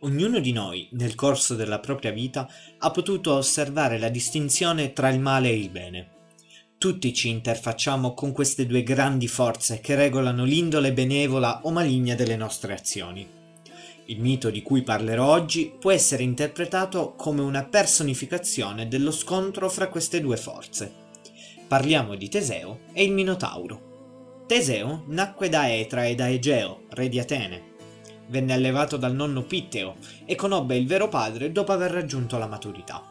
Ognuno 0.00 0.40
di 0.40 0.52
noi, 0.52 0.88
nel 0.92 1.14
corso 1.14 1.54
della 1.54 1.78
propria 1.78 2.10
vita, 2.10 2.46
ha 2.78 2.90
potuto 2.90 3.32
osservare 3.32 3.98
la 3.98 4.10
distinzione 4.10 4.92
tra 4.92 5.08
il 5.08 5.20
male 5.20 5.48
e 5.48 5.56
il 5.56 5.70
bene. 5.70 6.10
Tutti 6.76 7.14
ci 7.14 7.30
interfacciamo 7.30 8.12
con 8.12 8.32
queste 8.32 8.66
due 8.66 8.82
grandi 8.82 9.26
forze 9.26 9.80
che 9.80 9.94
regolano 9.94 10.44
l'indole 10.44 10.92
benevola 10.92 11.60
o 11.62 11.70
maligna 11.70 12.14
delle 12.14 12.36
nostre 12.36 12.74
azioni. 12.74 13.26
Il 14.08 14.20
mito 14.20 14.50
di 14.50 14.60
cui 14.60 14.82
parlerò 14.82 15.26
oggi 15.26 15.72
può 15.80 15.90
essere 15.90 16.22
interpretato 16.22 17.14
come 17.16 17.40
una 17.40 17.64
personificazione 17.64 18.88
dello 18.88 19.10
scontro 19.10 19.70
fra 19.70 19.88
queste 19.88 20.20
due 20.20 20.36
forze. 20.36 20.92
Parliamo 21.66 22.14
di 22.14 22.28
Teseo 22.28 22.80
e 22.92 23.02
il 23.02 23.12
Minotauro. 23.12 24.44
Teseo 24.46 25.04
nacque 25.06 25.48
da 25.48 25.72
Etra 25.72 26.04
e 26.04 26.14
da 26.14 26.28
Egeo, 26.28 26.82
re 26.90 27.08
di 27.08 27.18
Atene. 27.18 27.74
Venne 28.28 28.52
allevato 28.52 28.96
dal 28.96 29.14
nonno 29.14 29.42
Pitteo 29.42 29.96
e 30.24 30.34
conobbe 30.34 30.76
il 30.76 30.86
vero 30.86 31.08
padre 31.08 31.52
dopo 31.52 31.72
aver 31.72 31.90
raggiunto 31.90 32.38
la 32.38 32.46
maturità. 32.46 33.02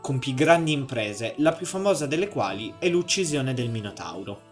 Compì 0.00 0.34
grandi 0.34 0.72
imprese, 0.72 1.34
la 1.38 1.52
più 1.52 1.66
famosa 1.66 2.06
delle 2.06 2.28
quali 2.28 2.74
è 2.78 2.88
l'uccisione 2.88 3.54
del 3.54 3.70
Minotauro. 3.70 4.50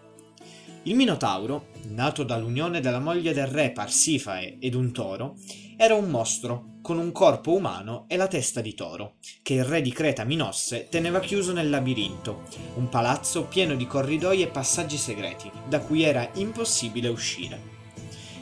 Il 0.85 0.95
Minotauro, 0.95 1.67
nato 1.89 2.23
dall'unione 2.23 2.81
della 2.81 3.01
moglie 3.01 3.35
del 3.35 3.47
re 3.47 3.71
Parsifae 3.71 4.59
ed 4.61 4.75
un 4.75 4.93
toro, 4.93 5.37
era 5.77 5.95
un 5.95 6.09
mostro 6.09 6.79
con 6.83 6.99
un 6.99 7.13
corpo 7.13 7.55
umano 7.55 8.05
e 8.09 8.17
la 8.17 8.27
testa 8.27 8.61
di 8.61 8.75
toro, 8.75 9.15
che 9.43 9.55
il 9.55 9.65
re 9.65 9.83
di 9.83 9.93
Creta 9.93 10.25
Minosse 10.25 10.89
teneva 10.89 11.21
chiuso 11.21 11.53
nel 11.53 11.69
labirinto, 11.69 12.43
un 12.77 12.89
palazzo 12.89 13.45
pieno 13.45 13.75
di 13.75 13.87
corridoi 13.87 14.43
e 14.43 14.47
passaggi 14.47 14.97
segreti, 14.97 15.51
da 15.69 15.81
cui 15.81 16.03
era 16.03 16.29
impossibile 16.35 17.09
uscire. 17.09 17.70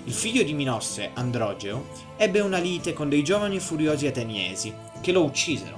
Il 0.08 0.14
figlio 0.14 0.42
di 0.42 0.54
Minosse, 0.54 1.10
Androgeo, 1.12 1.88
ebbe 2.16 2.40
una 2.40 2.56
lite 2.56 2.94
con 2.94 3.10
dei 3.10 3.22
giovani 3.22 3.60
furiosi 3.60 4.06
ateniesi, 4.06 4.72
che 5.02 5.12
lo 5.12 5.22
uccisero 5.22 5.76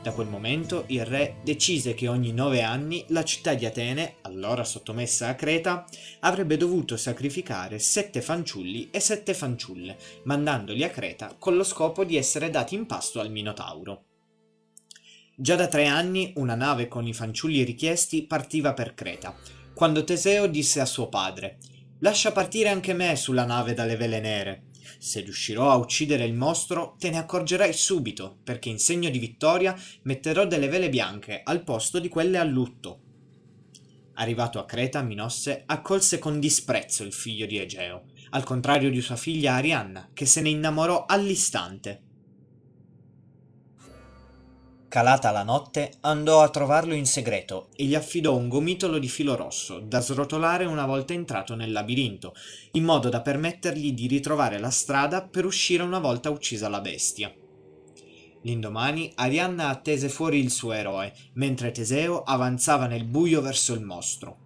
da 0.00 0.12
quel 0.12 0.28
momento 0.28 0.84
il 0.86 1.04
re 1.04 1.36
decise 1.42 1.92
che 1.92 2.08
ogni 2.08 2.32
nove 2.32 2.62
anni 2.62 3.04
la 3.08 3.22
città 3.22 3.52
di 3.52 3.66
Atene, 3.66 4.14
allora 4.22 4.64
sottomessa 4.64 5.28
a 5.28 5.34
Creta, 5.34 5.84
avrebbe 6.20 6.56
dovuto 6.56 6.96
sacrificare 6.96 7.78
sette 7.78 8.22
fanciulli 8.22 8.88
e 8.90 8.98
sette 8.98 9.34
fanciulle, 9.34 9.98
mandandoli 10.22 10.82
a 10.82 10.88
Creta 10.88 11.36
con 11.38 11.54
lo 11.54 11.62
scopo 11.62 12.02
di 12.04 12.16
essere 12.16 12.48
dati 12.48 12.74
in 12.74 12.86
pasto 12.86 13.20
al 13.20 13.30
Minotauro. 13.30 14.04
Già 15.36 15.56
da 15.56 15.66
tre 15.66 15.84
anni 15.84 16.32
una 16.36 16.54
nave 16.54 16.88
con 16.88 17.06
i 17.06 17.12
fanciulli 17.12 17.62
richiesti 17.62 18.22
partiva 18.22 18.72
per 18.72 18.94
Creta, 18.94 19.36
quando 19.74 20.02
Teseo 20.02 20.46
disse 20.46 20.80
a 20.80 20.86
suo 20.86 21.10
padre 21.10 21.58
Lascia 22.00 22.32
partire 22.32 22.70
anche 22.70 22.94
me 22.94 23.14
sulla 23.14 23.44
nave 23.44 23.74
dalle 23.74 23.96
vele 23.96 24.20
nere. 24.20 24.64
Se 24.98 25.20
riuscirò 25.20 25.70
a 25.70 25.76
uccidere 25.76 26.24
il 26.24 26.32
mostro, 26.32 26.96
te 26.98 27.10
ne 27.10 27.18
accorgerai 27.18 27.72
subito, 27.72 28.38
perché 28.42 28.70
in 28.70 28.78
segno 28.78 29.10
di 29.10 29.18
vittoria 29.18 29.76
metterò 30.02 30.46
delle 30.46 30.68
vele 30.68 30.88
bianche 30.88 31.42
al 31.44 31.62
posto 31.62 31.98
di 31.98 32.08
quelle 32.08 32.38
a 32.38 32.44
lutto. 32.44 33.00
Arrivato 34.14 34.58
a 34.58 34.64
Creta, 34.64 35.02
Minosse 35.02 35.62
accolse 35.66 36.18
con 36.18 36.40
disprezzo 36.40 37.04
il 37.04 37.12
figlio 37.12 37.46
di 37.46 37.58
Egeo, 37.58 38.04
al 38.30 38.44
contrario 38.44 38.90
di 38.90 39.00
sua 39.00 39.16
figlia 39.16 39.54
Arianna, 39.54 40.10
che 40.12 40.24
se 40.24 40.40
ne 40.40 40.48
innamorò 40.48 41.04
all'istante. 41.06 42.02
Calata 44.90 45.30
la 45.30 45.44
notte, 45.44 45.92
andò 46.00 46.42
a 46.42 46.48
trovarlo 46.48 46.94
in 46.94 47.06
segreto 47.06 47.68
e 47.76 47.84
gli 47.84 47.94
affidò 47.94 48.34
un 48.34 48.48
gomitolo 48.48 48.98
di 48.98 49.06
filo 49.06 49.36
rosso 49.36 49.78
da 49.78 50.00
srotolare 50.00 50.64
una 50.64 50.84
volta 50.84 51.12
entrato 51.12 51.54
nel 51.54 51.70
labirinto, 51.70 52.34
in 52.72 52.82
modo 52.82 53.08
da 53.08 53.20
permettergli 53.20 53.92
di 53.92 54.08
ritrovare 54.08 54.58
la 54.58 54.70
strada 54.70 55.22
per 55.22 55.44
uscire 55.44 55.84
una 55.84 56.00
volta 56.00 56.30
uccisa 56.30 56.68
la 56.68 56.80
bestia. 56.80 57.32
L'indomani 58.42 59.12
Arianna 59.14 59.68
attese 59.68 60.08
fuori 60.08 60.40
il 60.40 60.50
suo 60.50 60.72
eroe, 60.72 61.14
mentre 61.34 61.70
Teseo 61.70 62.24
avanzava 62.24 62.88
nel 62.88 63.04
buio 63.04 63.40
verso 63.40 63.72
il 63.74 63.82
mostro. 63.82 64.38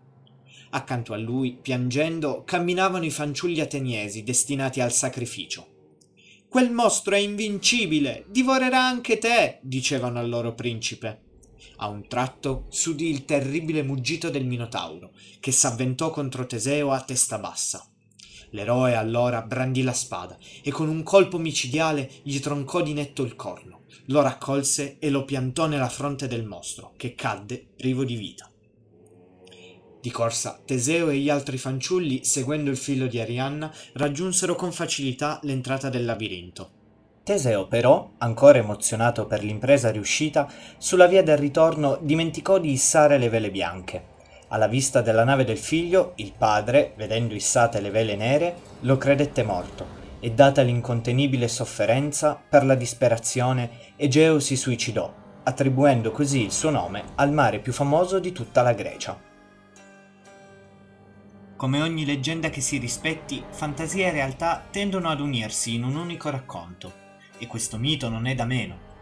Accanto 0.73 1.15
a 1.15 1.17
lui, 1.17 1.57
piangendo, 1.63 2.43
camminavano 2.45 3.07
i 3.07 3.11
fanciulli 3.11 3.63
ateniesi 3.63 4.23
destinati 4.23 4.83
al 4.83 4.93
sacrificio. 4.93 5.74
Quel 6.55 6.71
mostro 6.71 7.17
è 7.17 7.19
invincibile, 7.19 8.27
divorerà 8.29 8.81
anche 8.87 9.19
te, 9.19 9.59
dicevano 9.61 10.21
al 10.21 10.29
loro 10.29 10.55
principe. 10.55 11.23
A 11.79 11.89
un 11.89 12.07
tratto 12.07 12.67
s'udì 12.69 13.11
il 13.11 13.25
terribile 13.25 13.83
muggito 13.83 14.31
del 14.31 14.45
Minotauro, 14.45 15.11
che 15.41 15.51
s'avventò 15.51 16.11
contro 16.11 16.47
Teseo 16.47 16.93
a 16.93 17.01
testa 17.01 17.39
bassa. 17.39 17.85
L'eroe 18.51 18.95
allora 18.95 19.43
brandì 19.43 19.83
la 19.83 19.93
spada 19.93 20.39
e 20.63 20.71
con 20.71 20.89
un 20.89 21.03
colpo 21.03 21.39
micidiale 21.39 22.09
gli 22.23 22.39
troncò 22.39 22.83
di 22.83 22.93
netto 22.93 23.25
il 23.25 23.35
corno, 23.35 23.81
lo 24.07 24.23
raccolse 24.23 24.99
e 25.01 25.11
lo 25.11 25.25
piantò 25.25 25.67
nella 25.67 25.89
fronte 25.89 26.29
del 26.29 26.45
mostro, 26.45 26.93
che 26.97 27.17
cadde 27.17 27.67
privo 27.77 28.05
di 28.05 28.15
vita. 28.15 28.49
Di 30.05 30.11
corsa, 30.11 30.61
Teseo 30.63 31.09
e 31.09 31.17
gli 31.17 31.31
altri 31.31 31.57
fanciulli, 31.57 32.25
seguendo 32.25 32.69
il 32.69 32.77
filo 32.77 33.07
di 33.07 33.21
Arianna, 33.21 33.73
raggiunsero 33.95 34.55
con 34.55 34.71
facilità 34.71 35.39
l'entrata 35.45 35.89
del 35.89 36.05
labirinto. 36.05 36.71
Teseo 37.23 37.67
però, 37.69 38.11
ancora 38.19 38.59
emozionato 38.59 39.25
per 39.25 39.43
l'impresa 39.43 39.91
riuscita, 39.91 40.47
sulla 40.77 41.07
via 41.07 41.23
del 41.23 41.39
ritorno 41.39 41.99
dimenticò 42.03 42.59
di 42.59 42.71
issare 42.71 43.17
le 43.17 43.31
vele 43.31 43.51
bianche. 43.51 44.05
Alla 44.49 44.67
vista 44.67 45.01
della 45.01 45.25
nave 45.25 45.45
del 45.45 45.57
figlio, 45.57 46.13
il 46.17 46.35
padre, 46.37 46.93
vedendo 46.99 47.33
issate 47.33 47.81
le 47.81 47.89
vele 47.89 48.15
nere, 48.15 48.57
lo 48.81 48.99
credette 48.99 49.43
morto 49.43 49.87
e 50.21 50.33
data 50.33 50.61
l'incontenibile 50.61 51.49
sofferenza 51.49 52.39
per 52.47 52.67
la 52.67 52.75
disperazione, 52.75 53.95
Egeo 53.97 54.39
si 54.39 54.55
suicidò, 54.55 55.11
attribuendo 55.45 56.11
così 56.11 56.43
il 56.43 56.53
suo 56.53 56.69
nome 56.69 57.05
al 57.15 57.33
mare 57.33 57.59
più 57.59 57.73
famoso 57.73 58.19
di 58.19 58.33
tutta 58.33 58.61
la 58.61 58.75
Grecia. 58.75 59.24
Come 61.57 61.81
ogni 61.81 62.05
leggenda 62.05 62.51
che 62.51 62.61
si 62.61 62.79
rispetti, 62.79 63.43
fantasia 63.51 64.09
e 64.09 64.11
realtà 64.11 64.67
tendono 64.71 65.09
ad 65.09 65.21
unirsi 65.21 65.75
in 65.75 65.85
un 65.85 65.95
unico 65.95 66.29
racconto, 66.29 66.93
e 67.39 67.47
questo 67.47 67.79
mito 67.79 68.09
non 68.09 68.27
è 68.27 68.35
da 68.35 68.45
meno. 68.45 68.93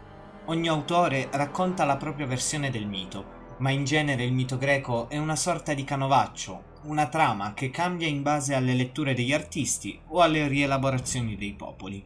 Ogni 0.45 0.67
autore 0.67 1.29
racconta 1.31 1.83
la 1.83 1.97
propria 1.97 2.27
versione 2.27 2.69
del 2.69 2.85
mito, 2.85 3.55
ma 3.57 3.71
in 3.71 3.85
genere 3.85 4.23
il 4.23 4.33
mito 4.33 4.59
greco 4.59 5.09
è 5.09 5.17
una 5.17 5.35
sorta 5.35 5.73
di 5.73 5.83
canovaccio, 5.83 6.79
una 6.83 7.07
trama 7.07 7.55
che 7.55 7.71
cambia 7.71 8.07
in 8.07 8.21
base 8.21 8.53
alle 8.53 8.75
letture 8.75 9.15
degli 9.15 9.33
artisti 9.33 9.99
o 10.09 10.21
alle 10.21 10.47
rielaborazioni 10.47 11.35
dei 11.35 11.53
popoli. 11.53 12.05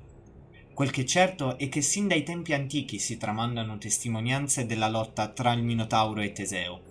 Quel 0.73 0.91
che 0.91 1.01
è 1.01 1.05
certo 1.05 1.57
è 1.57 1.67
che 1.67 1.81
sin 1.81 2.07
dai 2.07 2.23
tempi 2.23 2.53
antichi 2.53 2.99
si 2.99 3.17
tramandano 3.17 3.77
testimonianze 3.77 4.65
della 4.65 4.87
lotta 4.87 5.27
tra 5.27 5.51
il 5.51 5.63
Minotauro 5.63 6.21
e 6.21 6.31
Teseo, 6.31 6.86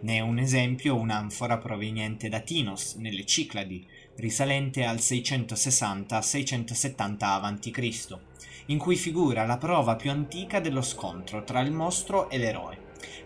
ne 0.00 0.16
è 0.16 0.20
un 0.20 0.38
esempio 0.38 0.96
un'anfora 0.96 1.58
proveniente 1.58 2.28
da 2.28 2.40
Tinos, 2.40 2.94
nelle 2.94 3.24
Cicladi, 3.24 3.86
risalente 4.16 4.84
al 4.84 4.96
660-670 4.96 7.16
a.C., 7.20 8.18
in 8.66 8.78
cui 8.78 8.96
figura 8.96 9.46
la 9.46 9.58
prova 9.58 9.94
più 9.96 10.10
antica 10.10 10.60
dello 10.60 10.82
scontro 10.82 11.44
tra 11.44 11.60
il 11.60 11.72
mostro 11.72 12.30
e 12.30 12.38
l'eroe, 12.38 12.78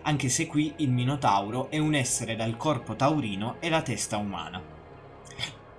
anche 0.03 0.29
se 0.29 0.47
qui 0.47 0.73
il 0.79 0.91
Minotauro 0.91 1.71
è 1.71 1.79
un 1.79 1.95
essere 1.95 2.37
dal 2.37 2.57
corpo 2.57 2.97
taurino 2.97 3.61
e 3.61 3.69
la 3.69 3.83
testa 3.83 4.17
umana. 4.17 4.63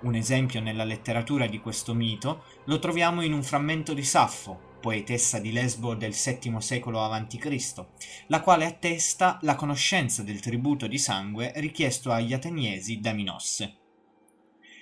Un 0.02 0.14
esempio 0.14 0.60
nella 0.60 0.84
letteratura 0.84 1.46
di 1.46 1.60
questo 1.60 1.94
mito 1.94 2.44
lo 2.64 2.78
troviamo 2.78 3.22
in 3.22 3.32
un 3.32 3.42
frammento 3.42 3.94
di 3.94 4.02
Saffo, 4.02 4.70
poetessa 4.82 5.38
di 5.38 5.52
Lesbo 5.52 5.94
del 5.94 6.12
VII 6.12 6.56
secolo 6.58 7.00
a.C., 7.00 7.84
la 8.26 8.40
quale 8.40 8.66
attesta 8.66 9.38
la 9.42 9.54
conoscenza 9.54 10.24
del 10.24 10.40
tributo 10.40 10.88
di 10.88 10.98
sangue 10.98 11.52
richiesto 11.56 12.10
agli 12.10 12.32
ateniesi 12.32 12.98
da 12.98 13.12
Minosse. 13.12 13.76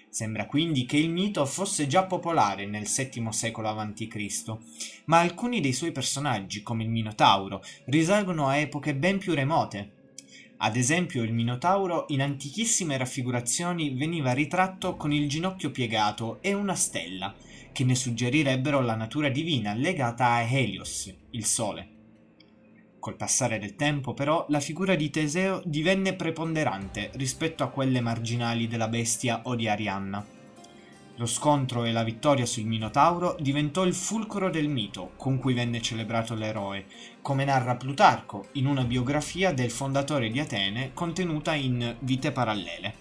Sembra 0.08 0.46
quindi 0.46 0.86
che 0.86 0.96
il 0.96 1.10
mito 1.10 1.44
fosse 1.44 1.86
già 1.86 2.04
popolare 2.04 2.66
nel 2.66 2.88
VII 2.88 3.28
secolo 3.30 3.68
a.C., 3.68 4.56
ma 5.04 5.20
alcuni 5.20 5.60
dei 5.60 5.74
suoi 5.74 5.92
personaggi, 5.92 6.62
come 6.62 6.82
il 6.82 6.88
Minotauro, 6.88 7.62
risalgono 7.84 8.48
a 8.48 8.56
epoche 8.56 8.96
ben 8.96 9.18
più 9.18 9.34
remote. 9.34 9.98
Ad 10.62 10.76
esempio, 10.76 11.22
il 11.22 11.32
Minotauro 11.32 12.06
in 12.08 12.22
antichissime 12.22 12.96
raffigurazioni 12.96 13.94
veniva 13.94 14.32
ritratto 14.32 14.96
con 14.96 15.12
il 15.12 15.28
ginocchio 15.28 15.70
piegato 15.70 16.38
e 16.40 16.54
una 16.54 16.74
stella, 16.74 17.34
che 17.72 17.84
ne 17.84 17.94
suggerirebbero 17.94 18.80
la 18.80 18.94
natura 18.94 19.28
divina 19.28 19.74
legata 19.74 20.26
a 20.32 20.42
Helios, 20.42 21.12
il 21.30 21.44
Sole. 21.44 21.88
Col 22.98 23.16
passare 23.16 23.58
del 23.58 23.76
tempo, 23.76 24.12
però, 24.12 24.44
la 24.50 24.60
figura 24.60 24.94
di 24.94 25.08
Teseo 25.08 25.62
divenne 25.64 26.14
preponderante 26.14 27.10
rispetto 27.14 27.62
a 27.62 27.68
quelle 27.68 28.00
marginali 28.00 28.68
della 28.68 28.88
bestia 28.88 29.40
o 29.44 29.54
di 29.54 29.68
Arianna. 29.68 30.38
Lo 31.16 31.26
scontro 31.26 31.84
e 31.84 31.92
la 31.92 32.02
vittoria 32.02 32.46
sul 32.46 32.64
Minotauro 32.64 33.36
diventò 33.40 33.84
il 33.84 33.94
fulcro 33.94 34.48
del 34.48 34.68
mito 34.68 35.12
con 35.16 35.38
cui 35.38 35.52
venne 35.52 35.80
celebrato 35.80 36.34
l'eroe, 36.34 36.86
come 37.20 37.44
narra 37.44 37.76
Plutarco 37.76 38.48
in 38.52 38.66
una 38.66 38.84
biografia 38.84 39.52
del 39.52 39.70
fondatore 39.70 40.30
di 40.30 40.40
Atene 40.40 40.92
contenuta 40.94 41.54
in 41.54 41.96
Vite 42.00 42.32
parallele. 42.32 42.94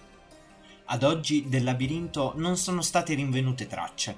Ad 0.86 1.02
oggi 1.02 1.48
del 1.48 1.64
labirinto 1.64 2.34
non 2.36 2.56
sono 2.56 2.82
state 2.82 3.14
rinvenute 3.14 3.66
tracce, 3.66 4.16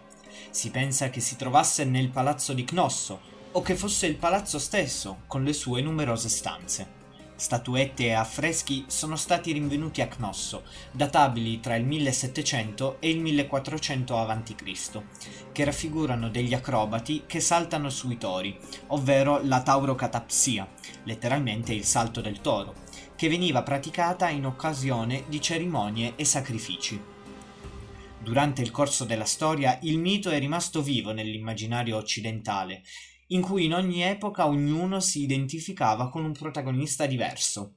Si 0.50 0.70
pensa 0.70 1.10
che 1.10 1.20
si 1.20 1.36
trovasse 1.36 1.84
nel 1.84 2.10
palazzo 2.10 2.52
di 2.52 2.64
Cnosso, 2.64 3.20
o 3.52 3.60
che 3.62 3.74
fosse 3.74 4.06
il 4.06 4.16
palazzo 4.16 4.58
stesso, 4.58 5.22
con 5.26 5.44
le 5.44 5.52
sue 5.52 5.82
numerose 5.82 6.28
stanze. 6.28 7.00
Statuette 7.34 8.04
e 8.04 8.12
affreschi 8.12 8.84
sono 8.86 9.16
stati 9.16 9.50
rinvenuti 9.50 10.00
a 10.00 10.06
Cnosso, 10.06 10.62
databili 10.92 11.58
tra 11.58 11.74
il 11.74 11.84
1700 11.84 12.98
e 13.00 13.10
il 13.10 13.18
1400 13.18 14.16
a.C., 14.16 15.02
che 15.50 15.64
raffigurano 15.64 16.28
degli 16.28 16.54
acrobati 16.54 17.24
che 17.26 17.40
saltano 17.40 17.90
sui 17.90 18.16
tori, 18.16 18.56
ovvero 18.88 19.40
la 19.42 19.60
taurocatapsia, 19.60 20.68
letteralmente 21.02 21.74
il 21.74 21.84
salto 21.84 22.20
del 22.20 22.40
toro, 22.40 22.74
che 23.16 23.28
veniva 23.28 23.62
praticata 23.62 24.28
in 24.28 24.46
occasione 24.46 25.24
di 25.26 25.40
cerimonie 25.40 26.12
e 26.14 26.24
sacrifici. 26.24 27.00
Durante 28.22 28.62
il 28.62 28.70
corso 28.70 29.04
della 29.04 29.24
storia 29.24 29.78
il 29.82 29.98
mito 29.98 30.30
è 30.30 30.38
rimasto 30.38 30.80
vivo 30.80 31.12
nell'immaginario 31.12 31.96
occidentale 31.96 32.82
in 33.32 33.40
cui 33.40 33.64
in 33.64 33.74
ogni 33.74 34.02
epoca 34.02 34.46
ognuno 34.46 35.00
si 35.00 35.22
identificava 35.22 36.08
con 36.08 36.24
un 36.24 36.32
protagonista 36.32 37.06
diverso. 37.06 37.76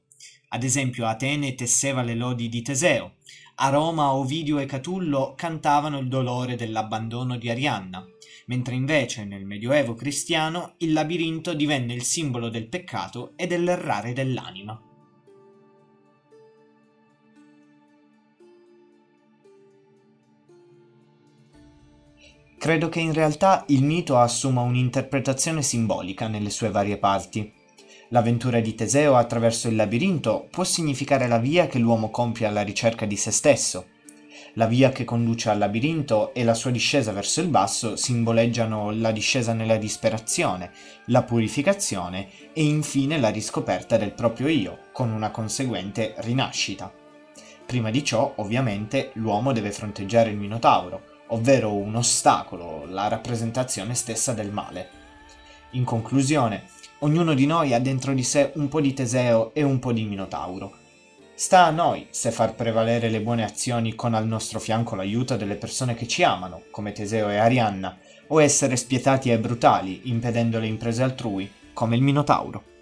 Ad 0.50 0.64
esempio 0.64 1.08
Atene 1.08 1.56
tesseva 1.56 2.02
le 2.02 2.14
lodi 2.14 2.50
di 2.50 2.62
Teseo, 2.62 3.16
a 3.56 3.70
Roma 3.70 4.14
Ovidio 4.14 4.60
e 4.60 4.66
Catullo 4.66 5.34
cantavano 5.36 6.00
il 6.00 6.10
dolore 6.10 6.56
dell'abbandono 6.56 7.38
di 7.38 7.50
Arianna, 7.50 8.06
mentre 8.48 8.76
invece 8.76 9.24
nel 9.24 9.46
Medioevo 9.46 9.94
cristiano 9.96 10.76
il 10.80 10.92
labirinto 10.92 11.54
divenne 11.54 11.94
il 11.94 12.04
simbolo 12.04 12.50
del 12.50 12.68
peccato 12.68 13.32
e 13.38 13.48
dell'errare 13.48 14.12
dell'anima. 14.12 14.80
Credo 22.66 22.90
che 22.90 23.00
in 23.00 23.14
realtà 23.14 23.64
il 23.68 23.84
mito 23.84 24.18
assuma 24.18 24.62
un'interpretazione 24.62 25.62
simbolica 25.62 26.28
nelle 26.28 26.50
sue 26.50 26.72
varie 26.72 26.98
parti. 26.98 27.54
L'avventura 28.08 28.60
di 28.60 28.74
Teseo 28.74 29.18
attraverso 29.18 29.68
il 29.68 29.76
labirinto 29.76 30.48
può 30.50 30.64
significare 30.64 31.28
la 31.28 31.38
via 31.38 31.68
che 31.68 31.78
l'uomo 31.78 32.10
compie 32.10 32.48
alla 32.48 32.64
ricerca 32.64 33.06
di 33.06 33.18
se 33.18 33.30
stesso. 33.30 33.86
La 34.54 34.66
via 34.66 34.90
che 34.90 35.04
conduce 35.04 35.52
al 35.52 35.60
labirinto 35.60 36.34
e 36.34 36.44
la 36.44 36.56
sua 36.56 36.72
discesa 36.72 37.12
verso 37.12 37.40
il 37.40 37.50
basso 37.50 37.96
simboleggiano 37.96 38.90
la 38.90 39.12
discesa 39.12 39.54
nella 39.54 39.78
disperazione, 39.78 40.72
la 41.10 41.22
purificazione 41.22 42.30
e 42.52 42.64
infine 42.64 43.20
la 43.20 43.30
riscoperta 43.30 43.96
del 43.96 44.14
proprio 44.14 44.48
io, 44.48 44.80
con 44.92 45.12
una 45.12 45.30
conseguente 45.30 46.16
rinascita. 46.18 46.92
Prima 47.64 47.92
di 47.92 48.04
ciò, 48.04 48.34
ovviamente, 48.38 49.12
l'uomo 49.14 49.52
deve 49.52 49.72
fronteggiare 49.72 50.32
il 50.32 50.38
Minotauro, 50.38 51.14
ovvero 51.28 51.74
un 51.74 51.96
ostacolo, 51.96 52.86
la 52.88 53.08
rappresentazione 53.08 53.96
stessa 53.96 54.34
del 54.34 54.52
male. 54.52 54.90
In 55.72 55.84
conclusione, 55.84 56.66
ognuno 57.00 57.34
di 57.34 57.46
noi 57.46 57.74
ha 57.74 57.80
dentro 57.80 58.14
di 58.14 58.24
sé 58.24 58.52
un 58.56 58.68
po' 58.68 58.82
di 58.82 58.94
Teseo 58.94 59.54
e 59.54 59.64
un 59.64 59.80
po' 59.80 59.92
di 59.92 60.04
Minotauro. 60.04 60.78
Sta 61.34 61.66
a 61.66 61.72
noi 61.72 62.08
se 62.12 62.32
far 62.32 62.56
prevalere 62.56 63.10
le 63.10 63.22
buone 63.22 63.44
azioni 63.44 63.94
con 63.94 64.14
al 64.14 64.26
nostro 64.26 64.60
fianco 64.60 64.96
l'aiuto 64.96 65.36
delle 65.36 65.56
persone 65.56 65.94
che 65.94 66.08
ci 66.08 66.24
amano, 66.24 66.64
come 66.72 66.94
Teseo 66.94 67.30
e 67.30 67.38
Arianna, 67.38 67.98
o 68.28 68.42
essere 68.42 68.78
spietati 68.78 69.32
e 69.32 69.40
brutali, 69.40 70.02
impedendo 70.06 70.60
le 70.60 70.68
imprese 70.68 71.04
altrui, 71.04 71.52
come 71.74 71.96
il 71.96 72.02
Minotauro. 72.02 72.75